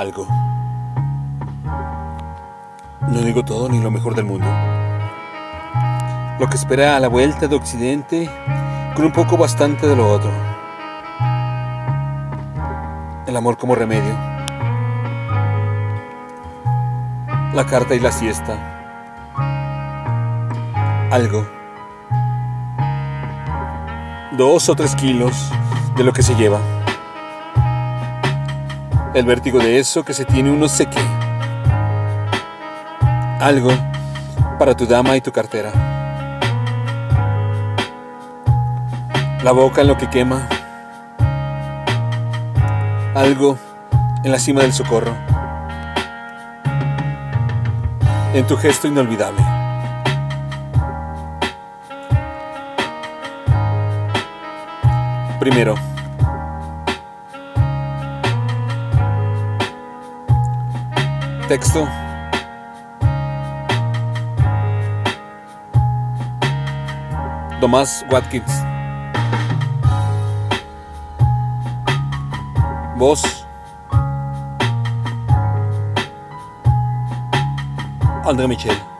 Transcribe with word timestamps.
algo. 0.00 0.26
No 3.02 3.20
digo 3.22 3.44
todo 3.44 3.68
ni 3.68 3.80
lo 3.80 3.90
mejor 3.90 4.14
del 4.14 4.24
mundo. 4.24 4.46
Lo 6.38 6.48
que 6.48 6.56
espera 6.56 6.96
a 6.96 7.00
la 7.00 7.08
vuelta 7.08 7.46
de 7.46 7.54
Occidente 7.54 8.30
con 8.94 9.04
un 9.04 9.12
poco 9.12 9.36
bastante 9.36 9.86
de 9.86 9.96
lo 9.96 10.10
otro. 10.10 10.30
El 13.26 13.36
amor 13.36 13.58
como 13.58 13.74
remedio. 13.74 14.14
La 17.52 17.66
carta 17.68 17.94
y 17.94 18.00
la 18.00 18.10
siesta. 18.10 18.58
Algo. 21.10 21.46
Dos 24.32 24.68
o 24.68 24.74
tres 24.74 24.94
kilos 24.96 25.50
de 25.96 26.04
lo 26.04 26.12
que 26.12 26.22
se 26.22 26.34
lleva. 26.36 26.79
El 29.12 29.24
vértigo 29.24 29.58
de 29.58 29.80
eso 29.80 30.04
que 30.04 30.14
se 30.14 30.24
tiene 30.24 30.52
uno 30.52 30.68
sé 30.68 30.86
qué. 30.86 31.00
Algo 33.40 33.70
para 34.56 34.76
tu 34.76 34.86
dama 34.86 35.16
y 35.16 35.20
tu 35.20 35.32
cartera. 35.32 35.72
La 39.42 39.50
boca 39.50 39.80
en 39.80 39.88
lo 39.88 39.96
que 39.96 40.08
quema. 40.08 40.48
Algo 43.16 43.58
en 44.22 44.30
la 44.30 44.38
cima 44.38 44.62
del 44.62 44.72
socorro. 44.72 45.12
En 48.32 48.46
tu 48.46 48.56
gesto 48.56 48.86
inolvidable. 48.86 49.42
Primero. 55.40 55.74
Texto. 61.50 61.84
Tomás 67.60 68.04
Watkins. 68.08 68.62
Voz. 72.96 73.44
André 78.24 78.46
Michel. 78.46 78.99